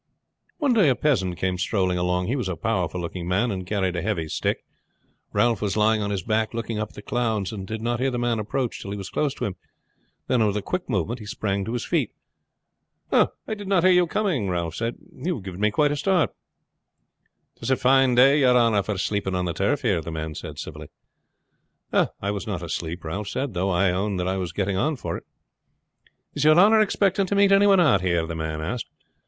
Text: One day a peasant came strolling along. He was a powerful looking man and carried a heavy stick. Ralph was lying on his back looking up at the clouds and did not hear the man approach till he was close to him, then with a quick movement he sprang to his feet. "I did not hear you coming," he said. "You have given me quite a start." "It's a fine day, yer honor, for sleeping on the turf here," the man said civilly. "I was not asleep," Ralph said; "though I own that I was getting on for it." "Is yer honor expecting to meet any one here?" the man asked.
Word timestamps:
One 0.57 0.73
day 0.73 0.89
a 0.89 0.95
peasant 0.95 1.37
came 1.37 1.59
strolling 1.59 1.99
along. 1.99 2.25
He 2.25 2.35
was 2.35 2.49
a 2.49 2.55
powerful 2.55 2.99
looking 2.99 3.27
man 3.27 3.51
and 3.51 3.67
carried 3.67 3.95
a 3.95 4.01
heavy 4.01 4.27
stick. 4.29 4.63
Ralph 5.31 5.61
was 5.61 5.77
lying 5.77 6.01
on 6.01 6.09
his 6.09 6.23
back 6.23 6.55
looking 6.55 6.79
up 6.79 6.89
at 6.89 6.95
the 6.95 7.03
clouds 7.03 7.51
and 7.51 7.67
did 7.67 7.83
not 7.83 7.99
hear 7.99 8.09
the 8.09 8.17
man 8.17 8.39
approach 8.39 8.81
till 8.81 8.89
he 8.89 8.97
was 8.97 9.11
close 9.11 9.35
to 9.35 9.45
him, 9.45 9.57
then 10.25 10.43
with 10.43 10.57
a 10.57 10.61
quick 10.63 10.89
movement 10.89 11.19
he 11.19 11.27
sprang 11.27 11.63
to 11.65 11.73
his 11.73 11.85
feet. 11.85 12.09
"I 13.11 13.27
did 13.49 13.67
not 13.67 13.83
hear 13.83 13.91
you 13.93 14.07
coming," 14.07 14.51
he 14.51 14.71
said. 14.71 14.95
"You 15.15 15.35
have 15.35 15.43
given 15.43 15.61
me 15.61 15.69
quite 15.69 15.91
a 15.91 15.95
start." 15.95 16.31
"It's 17.57 17.69
a 17.69 17.75
fine 17.75 18.15
day, 18.15 18.39
yer 18.39 18.57
honor, 18.57 18.81
for 18.81 18.97
sleeping 18.97 19.35
on 19.35 19.45
the 19.45 19.53
turf 19.53 19.83
here," 19.83 20.01
the 20.01 20.09
man 20.11 20.33
said 20.33 20.57
civilly. 20.57 20.89
"I 21.93 22.31
was 22.31 22.47
not 22.47 22.63
asleep," 22.63 23.03
Ralph 23.03 23.27
said; 23.27 23.53
"though 23.53 23.69
I 23.69 23.91
own 23.91 24.17
that 24.17 24.27
I 24.27 24.37
was 24.37 24.51
getting 24.51 24.77
on 24.77 24.95
for 24.95 25.15
it." 25.15 25.27
"Is 26.33 26.43
yer 26.43 26.57
honor 26.57 26.81
expecting 26.81 27.27
to 27.27 27.35
meet 27.35 27.51
any 27.51 27.67
one 27.67 27.77
here?" 27.99 28.25
the 28.25 28.33
man 28.35 28.61
asked. 28.61 28.89